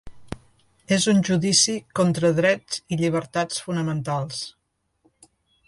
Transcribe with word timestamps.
És 0.95 1.03
un 1.13 1.19
judici 1.27 1.75
contra 1.99 2.31
drets 2.39 2.79
i 2.95 2.99
llibertats 3.03 3.61
fonamentals. 3.67 4.43